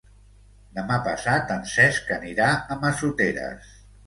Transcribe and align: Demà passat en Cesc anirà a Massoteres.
Demà 0.77 0.97
passat 1.07 1.53
en 1.57 1.67
Cesc 1.73 2.09
anirà 2.17 2.49
a 2.55 2.79
Massoteres. 2.87 3.71